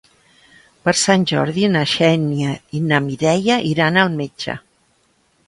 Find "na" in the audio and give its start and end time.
1.73-1.83, 2.87-3.01